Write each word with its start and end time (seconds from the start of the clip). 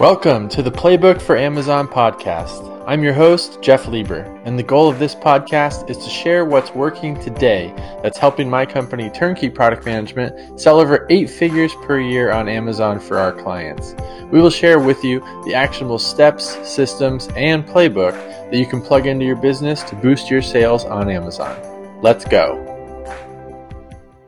Welcome 0.00 0.48
to 0.48 0.62
the 0.62 0.70
Playbook 0.70 1.20
for 1.20 1.36
Amazon 1.36 1.86
podcast. 1.86 2.82
I'm 2.86 3.02
your 3.02 3.12
host, 3.12 3.60
Jeff 3.60 3.86
Lieber, 3.86 4.22
and 4.46 4.58
the 4.58 4.62
goal 4.62 4.88
of 4.88 4.98
this 4.98 5.14
podcast 5.14 5.90
is 5.90 5.98
to 5.98 6.08
share 6.08 6.46
what's 6.46 6.74
working 6.74 7.20
today 7.20 7.70
that's 8.02 8.16
helping 8.16 8.48
my 8.48 8.64
company, 8.64 9.10
Turnkey 9.10 9.50
Product 9.50 9.84
Management, 9.84 10.58
sell 10.58 10.80
over 10.80 11.06
eight 11.10 11.28
figures 11.28 11.74
per 11.82 12.00
year 12.00 12.32
on 12.32 12.48
Amazon 12.48 12.98
for 12.98 13.18
our 13.18 13.30
clients. 13.30 13.94
We 14.32 14.40
will 14.40 14.48
share 14.48 14.78
with 14.78 15.04
you 15.04 15.20
the 15.44 15.52
actionable 15.54 15.98
steps, 15.98 16.46
systems, 16.66 17.28
and 17.36 17.66
playbook 17.66 18.14
that 18.50 18.56
you 18.56 18.64
can 18.64 18.80
plug 18.80 19.06
into 19.06 19.26
your 19.26 19.36
business 19.36 19.82
to 19.82 19.96
boost 19.96 20.30
your 20.30 20.40
sales 20.40 20.86
on 20.86 21.10
Amazon. 21.10 22.00
Let's 22.00 22.24
go. 22.24 22.56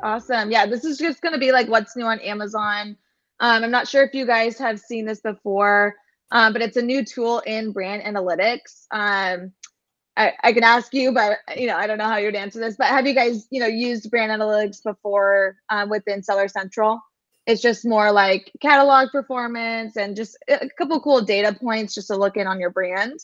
Awesome. 0.02 0.50
Yeah, 0.50 0.66
this 0.66 0.84
is 0.84 0.98
just 0.98 1.23
going 1.23 1.32
to 1.32 1.41
be 1.41 1.50
like 1.50 1.68
what's 1.68 1.96
new 1.96 2.04
on 2.04 2.20
Amazon 2.20 2.98
um, 3.43 3.64
I'm 3.64 3.73
not 3.73 3.89
sure 3.89 4.05
if 4.05 4.14
you 4.14 4.25
guys 4.25 4.57
have 4.59 4.79
seen 4.79 5.05
this 5.05 5.21
before, 5.21 5.96
um, 6.31 6.53
but 6.53 6.63
it's 6.63 6.77
a 6.77 6.82
new 6.82 7.05
tool 7.05 7.41
in 7.41 7.73
brand 7.73 8.03
analytics. 8.05 8.87
Um, 8.93 9.53
I, 10.17 10.32
I, 10.45 10.53
can 10.53 10.63
ask 10.63 10.95
you, 10.95 11.13
but 11.13 11.39
you 11.57 11.67
know, 11.67 11.77
I 11.77 11.89
don't 11.89 11.99
know 11.99 12.05
how 12.07 12.18
you'd 12.18 12.37
answer 12.37 12.61
this. 12.61 12.77
But 12.77 12.87
have 12.87 13.05
you 13.05 13.15
guys, 13.15 13.49
you 13.51 13.59
know, 13.59 13.67
used 13.67 14.09
brand 14.11 14.31
analytics 14.31 14.82
before 14.85 15.57
um, 15.71 15.89
within 15.89 16.23
Seller 16.23 16.46
Central? 16.46 17.01
It's 17.45 17.61
just 17.61 17.85
more 17.85 18.13
like 18.13 18.53
catalog 18.61 19.11
performance 19.11 19.96
and 19.96 20.15
just 20.15 20.39
a 20.49 20.68
couple 20.79 21.01
cool 21.01 21.23
data 21.23 21.53
points 21.53 21.95
just 21.95 22.07
to 22.09 22.17
look 22.17 22.37
in 22.37 22.46
on 22.46 22.61
your 22.61 22.71
brand. 22.71 23.18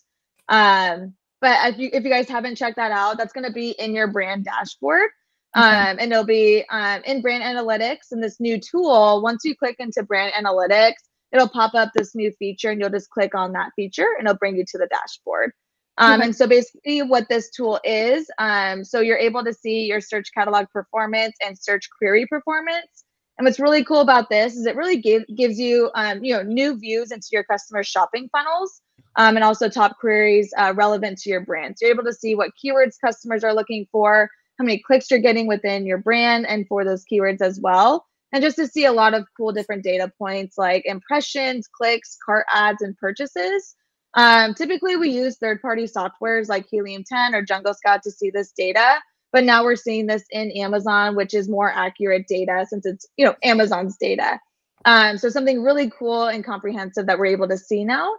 Um, 0.49 1.15
but 1.41 1.75
if 1.75 1.79
you 1.79 1.91
if 1.93 2.03
you 2.03 2.11
guys 2.11 2.29
haven't 2.29 2.57
checked 2.57 2.77
that 2.77 2.91
out, 2.91 3.19
that's 3.19 3.33
going 3.33 3.47
to 3.47 3.53
be 3.53 3.71
in 3.71 3.95
your 3.95 4.09
brand 4.09 4.47
dashboard. 4.47 5.11
Um, 5.55 5.97
and 5.99 6.13
it'll 6.13 6.25
be 6.25 6.65
um, 6.71 7.03
in 7.05 7.23
brand 7.23 7.43
analytics 7.43 8.13
and 8.13 8.23
this 8.23 8.39
new 8.39 8.61
tool. 8.61 9.23
Once 9.23 9.45
you 9.45 9.57
click 9.57 9.77
into 9.79 10.03
brand 10.03 10.33
analytics, 10.35 10.97
it'll 11.33 11.49
pop 11.49 11.75
up 11.75 11.91
this 11.95 12.15
new 12.15 12.31
feature 12.33 12.71
and 12.71 12.81
you'll 12.81 12.91
just 12.91 13.11
click 13.11 13.35
on 13.35 13.53
that 13.53 13.71
feature 13.75 14.09
and 14.19 14.27
it'll 14.27 14.39
bring 14.39 14.57
you 14.57 14.65
to 14.69 14.79
the 14.79 14.87
dashboard. 14.87 15.53
Um, 15.97 16.21
And 16.23 16.37
so 16.37 16.47
basically, 16.47 17.03
what 17.03 17.29
this 17.29 17.51
tool 17.51 17.81
is, 17.83 18.31
um, 18.39 18.85
so 18.85 19.01
you're 19.01 19.19
able 19.19 19.43
to 19.43 19.53
see 19.53 19.87
your 19.87 20.01
search 20.01 20.29
catalog 20.33 20.67
performance 20.71 21.35
and 21.45 21.59
search 21.59 21.89
query 21.99 22.25
performance. 22.27 23.05
And 23.37 23.45
what's 23.45 23.59
really 23.59 23.85
cool 23.85 24.01
about 24.01 24.29
this 24.31 24.55
is 24.55 24.67
it 24.67 24.77
really 24.77 25.01
give, 25.01 25.25
gives 25.35 25.59
you, 25.59 25.91
um, 25.95 26.23
you 26.23 26.35
know, 26.35 26.43
new 26.43 26.79
views 26.79 27.11
into 27.11 27.29
your 27.33 27.45
customer 27.45 27.83
shopping 27.83 28.29
funnels, 28.31 28.81
um, 29.17 29.37
and 29.37 29.45
also 29.45 29.69
top 29.69 29.99
queries 29.99 30.53
uh, 30.57 30.73
relevant 30.77 31.19
to 31.19 31.31
your 31.31 31.41
brand. 31.41 31.77
So 31.77 31.87
you're 31.87 31.95
able 31.95 32.05
to 32.05 32.13
see 32.13 32.35
what 32.35 32.51
keywords 32.63 32.95
customers 33.01 33.43
are 33.45 33.55
looking 33.55 33.87
for, 33.91 34.31
how 34.59 34.65
many 34.65 34.79
clicks 34.79 35.11
you're 35.11 35.21
getting 35.21 35.47
within 35.47 35.87
your 35.87 35.99
brand 35.99 36.47
and 36.47 36.67
for 36.67 36.85
those 36.85 37.05
keywords 37.11 37.41
as 37.41 37.61
well. 37.61 38.05
And 38.33 38.43
just 38.43 38.57
to 38.57 38.67
see 38.67 38.85
a 38.85 38.93
lot 38.93 39.15
of 39.15 39.27
cool 39.37 39.53
different 39.53 39.85
data 39.85 40.13
points 40.19 40.59
like 40.59 40.85
impressions, 40.85 41.69
clicks, 41.69 42.17
cart 42.25 42.47
adds, 42.53 42.83
and 42.83 42.97
purchases. 42.97 43.75
Um, 44.15 44.55
typically, 44.55 44.97
we 44.97 45.11
use 45.11 45.39
third 45.39 45.63
party 45.63 45.85
softwares 45.85 46.49
like 46.49 46.67
Helium 46.69 47.05
10 47.05 47.35
or 47.35 47.43
Jungle 47.43 47.75
Scout 47.75 48.03
to 48.03 48.11
see 48.11 48.31
this 48.31 48.53
data. 48.53 48.99
But 49.33 49.45
now 49.45 49.63
we're 49.63 49.77
seeing 49.77 50.07
this 50.07 50.25
in 50.31 50.51
Amazon, 50.53 51.15
which 51.15 51.35
is 51.35 51.49
more 51.49 51.71
accurate 51.71 52.27
data 52.29 52.67
since 52.69 52.87
it's 52.87 53.07
you 53.17 53.25
know 53.25 53.35
Amazon's 53.43 53.97
data. 53.99 54.41
Um, 54.85 55.19
so 55.19 55.29
something 55.29 55.63
really 55.63 55.91
cool 55.91 56.25
and 56.29 56.45
comprehensive 56.45 57.07
that 57.07 57.19
we're 57.19 57.27
able 57.27 57.49
to 57.49 57.59
see 57.59 57.85
now. 57.85 58.15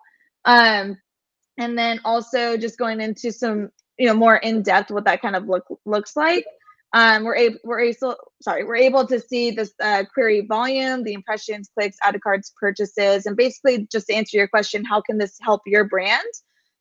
Um, 0.46 0.98
and 1.58 1.78
then 1.78 2.00
also 2.06 2.58
just 2.58 2.78
going 2.78 3.02
into 3.02 3.32
some 3.32 3.70
you 4.00 4.08
know 4.08 4.16
more 4.16 4.38
in 4.38 4.64
depth 4.64 4.90
what 4.90 5.06
that 5.06 5.22
kind 5.22 5.36
of 5.36 5.48
look 5.48 5.66
looks 5.86 6.16
like 6.16 6.46
um, 6.94 7.24
we're 7.24 7.36
able 7.36 7.60
we're 7.64 7.82
able 7.82 8.16
sorry 8.42 8.64
we're 8.64 8.76
able 8.76 9.06
to 9.06 9.20
see 9.20 9.52
this 9.52 9.74
uh, 9.82 10.04
query 10.12 10.46
volume 10.48 11.04
the 11.04 11.14
impressions 11.14 11.70
clicks 11.78 11.98
added 12.02 12.22
cards 12.22 12.52
purchases 12.60 13.26
and 13.26 13.38
basically 13.38 13.88
just 13.92 14.08
to 14.08 14.14
answer 14.16 14.38
your 14.38 14.48
question 14.48 14.84
how 14.84 15.02
can 15.02 15.18
this 15.18 15.38
help 15.42 15.62
your 15.66 15.84
brand 15.84 16.24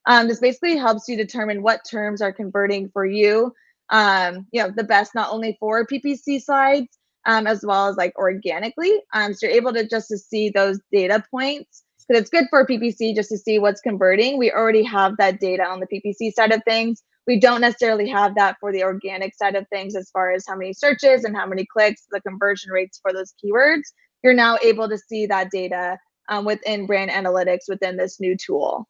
um, 0.07 0.29
this 0.29 0.41
basically 0.41 0.77
helps 0.77 1.09
you 1.09 1.17
determine 1.17 1.63
what 1.63 1.81
terms 1.91 2.23
are 2.23 2.33
converting 2.33 2.89
for 2.91 3.05
you 3.05 3.53
um, 3.91 4.47
you 4.53 4.63
know 4.63 4.73
the 4.75 4.85
best 4.85 5.15
not 5.15 5.31
only 5.31 5.57
for 5.61 5.85
ppc 5.87 6.41
slides 6.43 6.99
um, 7.27 7.47
as 7.47 7.63
well 7.67 7.89
as 7.89 7.97
like 7.97 8.17
organically 8.17 9.03
um, 9.13 9.35
so 9.35 9.47
you're 9.47 9.57
able 9.57 9.73
to 9.73 9.87
just 9.87 10.09
to 10.09 10.17
see 10.17 10.49
those 10.49 10.79
data 10.93 11.23
points 11.31 11.83
because 12.09 12.23
it's 12.23 12.31
good 12.31 12.47
for 12.49 12.67
PPC 12.67 13.15
just 13.15 13.29
to 13.31 13.39
see 13.39 13.59
what's 13.59 13.81
converting. 13.81 14.39
We 14.39 14.51
already 14.51 14.83
have 14.85 15.17
that 15.19 15.41
data 15.41 15.65
on 15.65 15.81
the 15.81 15.87
PPC 15.87 16.33
side 16.33 16.53
of 16.53 16.63
things. 16.65 17.03
We 17.29 17.39
don't 17.39 17.61
necessarily 17.61 18.09
have 18.09 18.35
that 18.37 18.57
for 18.59 18.73
the 18.73 18.83
organic 18.83 19.37
side 19.37 19.55
of 19.55 19.69
things 19.69 19.95
as 19.95 20.11
far 20.11 20.33
as 20.33 20.45
how 20.49 20.57
many 20.57 20.73
searches 20.73 21.25
and 21.25 21.37
how 21.37 21.47
many 21.47 21.67
clicks, 21.67 22.07
the 22.11 22.23
conversion 22.23 22.73
rates 22.73 22.99
for 23.01 23.13
those 23.13 23.35
keywords. 23.45 23.83
You're 24.25 24.35
now 24.35 24.57
able 24.65 24.89
to 24.89 24.99
see 24.99 25.27
that 25.27 25.51
data 25.51 25.99
um, 26.31 26.47
within 26.47 26.87
brand 26.87 27.11
analytics 27.11 27.69
within 27.69 27.99
this 27.99 28.19
new 28.19 28.35
tool. 28.37 28.89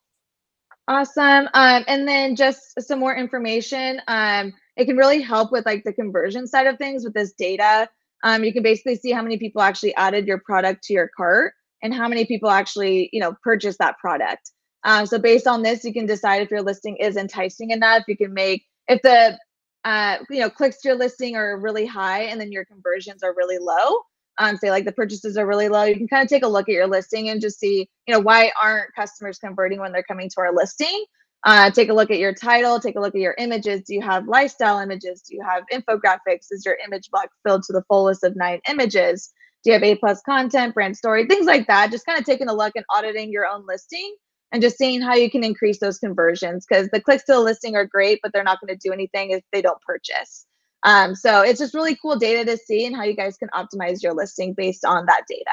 Awesome. 0.86 1.48
Um, 1.52 1.84
and 1.88 2.06
then 2.06 2.36
just 2.36 2.60
some 2.80 3.00
more 3.00 3.14
information. 3.14 4.00
Um, 4.06 4.54
it 4.76 4.86
can 4.86 4.96
really 4.96 5.20
help 5.20 5.50
with 5.50 5.66
like 5.66 5.82
the 5.84 5.92
conversion 5.92 6.46
side 6.46 6.68
of 6.68 6.78
things 6.78 7.04
with 7.04 7.14
this 7.14 7.32
data. 7.32 7.88
Um, 8.22 8.44
you 8.44 8.52
can 8.52 8.62
basically 8.62 8.94
see 8.94 9.10
how 9.10 9.20
many 9.20 9.38
people 9.38 9.62
actually 9.62 9.94
added 9.96 10.26
your 10.26 10.38
product 10.38 10.84
to 10.84 10.92
your 10.92 11.10
cart 11.14 11.52
and 11.82 11.92
how 11.92 12.08
many 12.08 12.24
people 12.24 12.50
actually 12.50 13.10
you 13.12 13.20
know 13.20 13.34
purchase 13.42 13.76
that 13.78 13.98
product 13.98 14.50
um, 14.88 15.04
so 15.04 15.18
based 15.18 15.46
on 15.46 15.62
this 15.62 15.84
you 15.84 15.92
can 15.92 16.06
decide 16.06 16.40
if 16.40 16.50
your 16.50 16.62
listing 16.62 16.96
is 16.96 17.18
enticing 17.18 17.70
enough. 17.72 18.04
You 18.08 18.16
can 18.16 18.32
make 18.32 18.64
if 18.88 19.02
the 19.02 19.38
uh, 19.84 20.16
you 20.30 20.40
know 20.40 20.48
clicks 20.48 20.80
to 20.80 20.88
your 20.88 20.96
listing 20.96 21.36
are 21.36 21.58
really 21.58 21.84
high 21.84 22.22
and 22.22 22.40
then 22.40 22.50
your 22.50 22.64
conversions 22.64 23.22
are 23.22 23.34
really 23.36 23.58
low 23.58 24.00
um, 24.38 24.56
say 24.56 24.70
like 24.70 24.86
the 24.86 24.92
purchases 24.92 25.36
are 25.36 25.46
really 25.46 25.68
low 25.68 25.84
you 25.84 25.94
can 25.94 26.08
kind 26.08 26.22
of 26.22 26.28
take 26.28 26.42
a 26.42 26.48
look 26.48 26.68
at 26.70 26.72
your 26.72 26.86
listing 26.86 27.28
and 27.28 27.40
just 27.40 27.60
see 27.60 27.86
you 28.06 28.14
know 28.14 28.18
why 28.18 28.50
aren't 28.60 28.94
customers 28.94 29.38
converting 29.38 29.78
when 29.78 29.92
they're 29.92 30.02
coming 30.02 30.28
to 30.30 30.40
our 30.40 30.54
listing? 30.54 31.04
Uh, 31.44 31.70
take 31.70 31.90
a 31.90 31.94
look 31.94 32.10
at 32.10 32.18
your 32.18 32.34
title 32.34 32.80
take 32.80 32.96
a 32.96 33.00
look 33.00 33.14
at 33.14 33.20
your 33.20 33.34
images. 33.36 33.82
Do 33.82 33.94
you 33.94 34.00
have 34.00 34.26
lifestyle 34.26 34.78
images? 34.78 35.20
Do 35.20 35.36
you 35.36 35.44
have 35.46 35.64
infographics? 35.70 36.46
Is 36.50 36.64
your 36.64 36.78
image 36.84 37.10
block 37.10 37.28
filled 37.46 37.62
to 37.64 37.74
the 37.74 37.84
fullest 37.88 38.24
of 38.24 38.34
nine 38.36 38.60
images? 38.68 39.34
Do 39.62 39.70
you 39.70 39.74
have 39.74 39.82
A 39.82 39.96
plus 39.96 40.22
content, 40.22 40.72
brand 40.72 40.96
story, 40.96 41.26
things 41.26 41.44
like 41.46 41.66
that? 41.66 41.90
Just 41.90 42.06
kind 42.06 42.18
of 42.18 42.24
taking 42.24 42.48
a 42.48 42.54
look 42.54 42.72
and 42.74 42.86
auditing 42.96 43.30
your 43.30 43.46
own 43.46 43.66
listing 43.68 44.16
and 44.52 44.62
just 44.62 44.78
seeing 44.78 45.00
how 45.00 45.14
you 45.14 45.30
can 45.30 45.44
increase 45.44 45.78
those 45.78 45.98
conversions 45.98 46.66
because 46.66 46.88
the 46.88 47.00
clicks 47.00 47.24
to 47.24 47.32
the 47.32 47.40
listing 47.40 47.76
are 47.76 47.84
great, 47.84 48.20
but 48.22 48.32
they're 48.32 48.44
not 48.44 48.60
going 48.60 48.74
to 48.76 48.88
do 48.88 48.92
anything 48.92 49.30
if 49.30 49.42
they 49.52 49.62
don't 49.62 49.80
purchase. 49.82 50.46
Um, 50.84 51.14
so 51.14 51.42
it's 51.42 51.58
just 51.58 51.74
really 51.74 51.96
cool 52.00 52.16
data 52.16 52.44
to 52.50 52.56
see 52.56 52.86
and 52.86 52.94
how 52.94 53.02
you 53.02 53.14
guys 53.14 53.36
can 53.36 53.48
optimize 53.50 54.02
your 54.02 54.14
listing 54.14 54.54
based 54.54 54.84
on 54.84 55.06
that 55.06 55.22
data. 55.28 55.50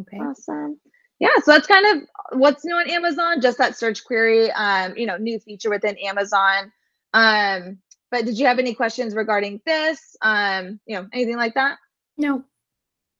Okay. 0.00 0.18
Awesome. 0.18 0.78
Yeah, 1.18 1.30
so 1.42 1.52
that's 1.52 1.66
kind 1.66 1.86
of 1.86 2.38
what's 2.38 2.64
new 2.64 2.74
on 2.74 2.90
Amazon, 2.90 3.40
just 3.40 3.58
that 3.58 3.76
search 3.76 4.04
query, 4.04 4.50
um, 4.52 4.94
you 4.96 5.06
know, 5.06 5.16
new 5.16 5.38
feature 5.38 5.70
within 5.70 5.96
Amazon. 5.98 6.72
Um, 7.14 7.78
but 8.10 8.24
did 8.24 8.38
you 8.38 8.46
have 8.46 8.58
any 8.58 8.74
questions 8.74 9.14
regarding 9.14 9.60
this? 9.64 10.16
Um, 10.20 10.80
you 10.86 10.96
know, 10.96 11.06
anything 11.12 11.36
like 11.36 11.54
that? 11.54 11.78
No. 12.16 12.44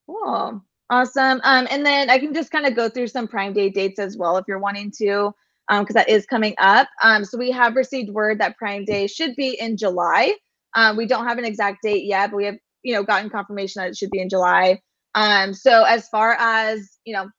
Cool. 0.07 0.63
Awesome. 0.93 1.41
Um, 1.43 1.67
and 1.71 1.87
then 1.87 2.11
I 2.11 2.19
can 2.19 2.35
just 2.35 2.51
kind 2.51 2.67
of 2.67 2.77
go 2.77 2.87
through 2.87 3.07
some 3.07 3.27
Prime 3.27 3.55
Day 3.55 3.71
dates 3.71 3.99
as 3.99 4.19
well 4.19 4.37
if 4.37 4.45
you're 4.47 4.59
wanting 4.59 4.93
to, 4.99 5.33
because 5.67 5.81
um, 5.81 5.87
that 5.95 6.11
is 6.11 6.27
coming 6.27 6.55
up. 6.59 6.87
Um, 7.03 7.25
so 7.25 7.39
we 7.39 7.51
have 7.51 7.77
received 7.77 8.11
word 8.11 8.39
that 8.41 8.59
Prime 8.59 8.85
Day 8.85 9.07
should 9.07 9.35
be 9.35 9.59
in 9.59 9.79
July. 9.79 10.35
Um, 10.75 10.99
we 10.99 11.07
don't 11.07 11.27
have 11.27 11.39
an 11.39 11.47
exact 11.47 11.79
date 11.83 12.05
yet, 12.05 12.31
but 12.31 12.37
we 12.37 12.45
have, 12.45 12.57
you 12.83 12.93
know, 12.93 13.03
gotten 13.03 13.31
confirmation 13.31 13.81
that 13.81 13.89
it 13.89 13.97
should 13.97 14.11
be 14.11 14.21
in 14.21 14.29
July. 14.29 14.83
Um, 15.15 15.55
so 15.55 15.85
as 15.85 16.09
far 16.09 16.37
as 16.39 16.99
you 17.07 17.15
know, 17.15 17.31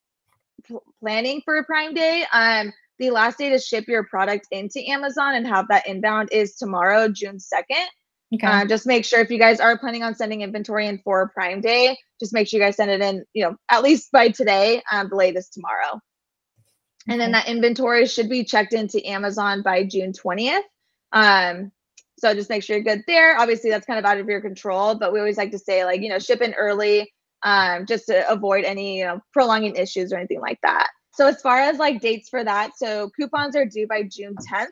pl- 0.66 0.84
planning 1.00 1.40
for 1.46 1.64
Prime 1.64 1.94
Day, 1.94 2.26
um, 2.34 2.74
the 2.98 3.12
last 3.12 3.38
day 3.38 3.52
to 3.52 3.60
ship 3.60 3.88
your 3.88 4.04
product 4.06 4.48
into 4.50 4.82
Amazon 4.90 5.36
and 5.36 5.46
have 5.46 5.68
that 5.68 5.88
inbound 5.88 6.30
is 6.32 6.56
tomorrow, 6.56 7.08
June 7.08 7.40
second. 7.40 7.86
Okay. 8.34 8.48
Uh, 8.48 8.66
just 8.66 8.88
make 8.88 9.06
sure 9.06 9.20
if 9.20 9.30
you 9.30 9.38
guys 9.38 9.60
are 9.60 9.78
planning 9.78 10.02
on 10.02 10.16
sending 10.16 10.42
inventory 10.42 10.88
in 10.88 10.98
for 11.00 11.30
Prime 11.30 11.62
Day, 11.62 11.98
just 12.20 12.34
make 12.34 12.48
sure 12.48 12.60
you 12.60 12.66
guys 12.66 12.78
send 12.78 12.90
it 12.90 13.02
in, 13.02 13.24
you 13.34 13.44
know, 13.44 13.56
at 13.70 13.84
least 13.84 14.12
by 14.12 14.30
today, 14.30 14.82
um, 14.92 15.10
the 15.10 15.16
latest 15.16 15.54
tomorrow. 15.54 15.96
Okay. 15.96 17.14
And 17.14 17.22
then 17.22 17.32
that 17.34 17.48
inventory 17.48 18.08
should 18.08 18.30
be 18.30 18.44
checked 18.44 18.74
into 18.74 19.06
Amazon 19.08 19.62
by 19.62 19.84
June 19.84 20.14
20th. 20.14 20.62
Um, 21.12 21.72
so 22.18 22.34
just 22.34 22.50
make 22.50 22.64
sure 22.64 22.78
you're 22.78 22.84
good 22.84 23.04
there. 23.06 23.38
Obviously, 23.38 23.70
that's 23.70 23.86
kind 23.86 24.00
of 24.00 24.06
out 24.06 24.18
of 24.18 24.28
your 24.28 24.42
control, 24.42 24.96
but 24.96 25.12
we 25.12 25.20
always 25.20 25.38
like 25.38 25.52
to 25.52 25.60
say, 25.60 25.84
like, 25.84 26.02
you 26.02 26.10
know, 26.10 26.20
ship 26.20 26.42
in 26.42 26.54
early 26.54 27.12
um, 27.44 27.86
just 27.86 28.08
to 28.08 28.30
avoid 28.32 28.64
any, 28.64 29.00
you 29.00 29.06
know, 29.06 29.20
prolonging 29.34 29.76
issues 29.76 30.14
or 30.14 30.18
anything 30.18 30.40
like 30.40 30.60
that. 30.64 30.88
So 31.14 31.28
as 31.28 31.42
far 31.42 31.60
as 31.60 31.78
like 31.78 32.02
dates 32.02 32.30
for 32.30 32.44
that, 32.44 32.72
so 32.78 33.12
coupons 33.16 33.56
are 33.56 33.66
due 33.66 33.88
by 33.88 34.04
June 34.04 34.36
10th. 34.36 34.68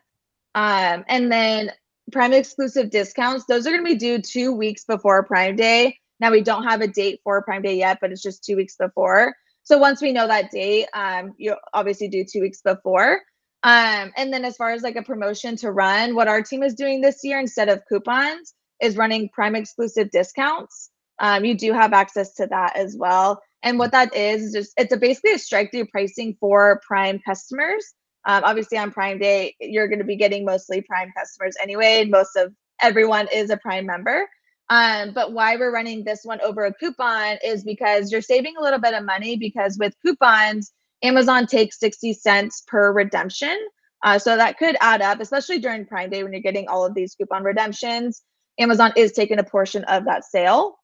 Um, 0.56 1.06
and 1.07 1.31
then 1.31 1.72
Prime 2.12 2.34
exclusive 2.34 2.90
discounts, 2.90 3.46
those 3.46 3.66
are 3.66 3.72
going 3.72 3.84
to 3.84 3.92
be 3.92 3.98
due 3.98 4.22
two 4.22 4.54
weeks 4.54 4.84
before 4.86 5.24
Prime 5.24 5.56
Day. 5.56 5.98
Now, 6.19 6.31
we 6.31 6.42
don't 6.42 6.63
have 6.63 6.81
a 6.81 6.88
date 6.88 7.22
for 7.24 7.42
Prime 7.42 7.62
Day 7.62 7.78
yet, 7.78 7.98
but 8.00 8.12
it's 8.12 8.22
just 8.22 8.44
two 8.44 8.56
weeks 8.56 8.75
before. 8.75 9.36
So 9.63 9.78
once 9.78 10.02
we 10.02 10.12
know 10.12 10.28
that 10.28 10.52
date, 10.52 10.88
um, 10.94 11.34
you 11.38 11.56
obviously 11.74 12.08
do 12.08 12.24
two 12.24 12.42
weeks 12.42 12.62
before. 12.62 13.22
Um, 13.63 14.12
and 14.18 14.34
then 14.34 14.44
as 14.44 14.58
far 14.58 14.72
as 14.72 14.81
like 14.81 14.96
a 14.96 15.04
promotion 15.04 15.56
to 15.58 15.72
run, 15.72 16.16
what 16.16 16.28
our 16.28 16.42
team 16.42 16.63
is 16.63 16.74
doing 16.74 17.02
this 17.02 17.19
year 17.24 17.40
instead 17.40 17.69
of 17.69 17.84
coupons 17.88 18.54
is 18.81 18.98
running 18.98 19.30
Prime 19.30 19.56
exclusive 19.56 20.10
discounts. 20.12 20.90
Um, 21.19 21.46
you 21.46 21.56
do 21.56 21.72
have 21.74 21.94
access 21.94 22.34
to 22.36 22.48
that 22.48 22.75
as 22.75 22.96
well. 22.98 23.42
And 23.62 23.78
what 23.78 23.92
that 23.92 24.16
is 24.16 24.42
is 24.42 24.54
just 24.54 24.74
it's 24.78 24.94
a 24.94 24.98
basically 24.98 25.34
a 25.34 25.40
strike 25.40 25.72
through 25.72 25.86
pricing 25.88 26.36
for 26.40 26.81
Prime 26.88 27.19
customers. 27.24 27.94
Um, 28.25 28.44
obviously, 28.44 28.77
on 28.77 28.91
Prime 28.91 29.18
Day, 29.18 29.56
you're 29.59 29.88
going 29.88 30.00
to 30.00 30.06
be 30.06 30.15
getting 30.15 30.45
mostly 30.45 30.81
Prime 30.81 31.12
customers 31.18 31.56
anyway. 31.62 32.06
Most 32.06 32.35
of 32.35 32.53
everyone 32.81 33.27
is 33.33 33.50
a 33.50 33.57
Prime 33.57 33.85
member. 33.85 34.27
Um, 34.69 35.12
but 35.13 35.33
why 35.33 35.57
we're 35.57 35.73
running 35.73 36.03
this 36.03 36.21
one 36.23 36.39
over 36.41 36.65
a 36.65 36.73
coupon 36.73 37.38
is 37.44 37.63
because 37.63 38.12
you're 38.12 38.21
saving 38.21 38.53
a 38.57 38.63
little 38.63 38.79
bit 38.79 38.94
of 38.94 39.03
money 39.03 39.35
because 39.35 39.77
with 39.77 39.94
coupons, 40.01 40.71
Amazon 41.03 41.45
takes 41.45 41.79
60 41.79 42.13
cents 42.13 42.63
per 42.68 42.94
redemption. 42.94 43.57
Uh, 44.03 44.18
so 44.18 44.35
that 44.35 44.57
could 44.57 44.77
add 44.81 45.01
up, 45.01 45.19
especially 45.19 45.59
during 45.59 45.85
Prime 45.85 46.09
Day 46.09 46.23
when 46.23 46.31
you're 46.31 46.41
getting 46.41 46.68
all 46.68 46.85
of 46.85 46.95
these 46.95 47.15
coupon 47.15 47.44
redemptions. 47.44 48.23
Amazon 48.59 48.94
is 48.95 49.12
taking 49.12 49.39
a 49.39 49.44
portion 49.44 49.83
of 49.85 50.06
that 50.06 50.23
sale. 50.23 50.77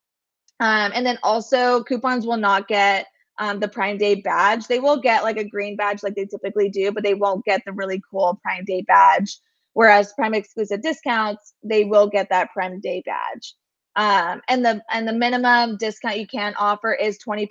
Um, 0.59 0.91
and 0.93 1.05
then 1.05 1.17
also, 1.23 1.83
coupons 1.83 2.25
will 2.25 2.37
not 2.37 2.67
get 2.67 3.07
um, 3.39 3.59
the 3.59 3.67
Prime 3.67 3.97
Day 3.97 4.15
badge. 4.15 4.67
They 4.67 4.79
will 4.79 4.99
get 4.99 5.23
like 5.23 5.37
a 5.37 5.47
green 5.47 5.75
badge 5.75 6.03
like 6.03 6.15
they 6.15 6.25
typically 6.25 6.69
do, 6.69 6.91
but 6.91 7.03
they 7.03 7.13
won't 7.13 7.45
get 7.45 7.61
the 7.65 7.71
really 7.71 8.01
cool 8.09 8.39
Prime 8.43 8.65
Day 8.65 8.81
badge. 8.81 9.37
Whereas 9.73 10.13
Prime 10.13 10.33
exclusive 10.33 10.81
discounts, 10.81 11.53
they 11.63 11.85
will 11.85 12.07
get 12.07 12.29
that 12.29 12.51
Prime 12.51 12.79
Day 12.79 13.03
badge. 13.05 13.53
Um, 13.95 14.41
and 14.47 14.63
the 14.63 14.81
and 14.91 15.07
the 15.07 15.13
minimum 15.13 15.77
discount 15.77 16.19
you 16.19 16.27
can 16.27 16.53
offer 16.57 16.93
is 16.93 17.17
20%. 17.27 17.47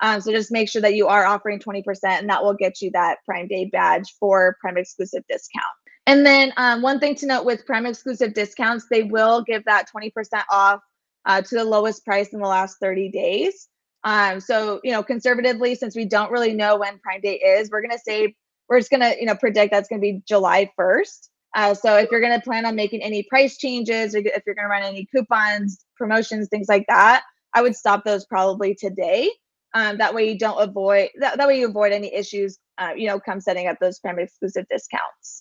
Um, 0.00 0.20
so 0.20 0.30
just 0.30 0.52
make 0.52 0.68
sure 0.68 0.82
that 0.82 0.94
you 0.94 1.08
are 1.08 1.24
offering 1.24 1.58
20% 1.58 1.82
and 2.04 2.28
that 2.28 2.42
will 2.42 2.54
get 2.54 2.82
you 2.82 2.90
that 2.92 3.18
Prime 3.24 3.48
Day 3.48 3.64
badge 3.72 4.14
for 4.20 4.56
Prime 4.60 4.76
exclusive 4.76 5.24
discount. 5.28 5.64
And 6.06 6.24
then 6.24 6.52
um, 6.56 6.82
one 6.82 7.00
thing 7.00 7.14
to 7.16 7.26
note 7.26 7.44
with 7.44 7.66
Prime 7.66 7.86
exclusive 7.86 8.34
discounts, 8.34 8.86
they 8.90 9.02
will 9.02 9.42
give 9.42 9.64
that 9.64 9.86
20% 9.94 10.12
off 10.50 10.80
uh, 11.24 11.42
to 11.42 11.54
the 11.54 11.64
lowest 11.64 12.04
price 12.04 12.28
in 12.32 12.40
the 12.40 12.46
last 12.46 12.76
30 12.80 13.10
days. 13.10 13.68
Um, 14.06 14.38
so, 14.38 14.80
you 14.84 14.92
know, 14.92 15.02
conservatively, 15.02 15.74
since 15.74 15.96
we 15.96 16.04
don't 16.04 16.30
really 16.30 16.54
know 16.54 16.76
when 16.76 17.00
Prime 17.00 17.20
Day 17.20 17.40
is, 17.40 17.70
we're 17.70 17.82
going 17.82 17.90
to 17.90 17.98
say, 17.98 18.36
we're 18.68 18.78
just 18.78 18.90
going 18.90 19.00
to, 19.00 19.18
you 19.18 19.26
know, 19.26 19.34
predict 19.34 19.72
that's 19.72 19.88
going 19.88 20.00
to 20.00 20.02
be 20.02 20.22
July 20.26 20.70
1st. 20.78 21.28
Uh, 21.56 21.74
so 21.74 21.96
if 21.96 22.08
you're 22.12 22.20
going 22.20 22.38
to 22.38 22.44
plan 22.44 22.64
on 22.66 22.76
making 22.76 23.02
any 23.02 23.24
price 23.24 23.58
changes 23.58 24.14
or 24.14 24.18
if 24.18 24.42
you're 24.46 24.54
going 24.54 24.64
to 24.64 24.70
run 24.70 24.84
any 24.84 25.06
coupons, 25.12 25.84
promotions, 25.96 26.48
things 26.48 26.68
like 26.68 26.84
that, 26.88 27.24
I 27.52 27.62
would 27.62 27.74
stop 27.74 28.04
those 28.04 28.24
probably 28.26 28.76
today. 28.76 29.28
Um, 29.74 29.98
that 29.98 30.14
way 30.14 30.30
you 30.30 30.38
don't 30.38 30.60
avoid 30.62 31.10
that, 31.18 31.36
that 31.38 31.48
way 31.48 31.58
you 31.58 31.68
avoid 31.68 31.92
any 31.92 32.14
issues, 32.14 32.58
uh, 32.78 32.92
you 32.96 33.08
know, 33.08 33.18
come 33.18 33.40
setting 33.40 33.66
up 33.66 33.78
those 33.80 33.98
Prime 33.98 34.20
exclusive 34.20 34.66
discounts. 34.70 35.40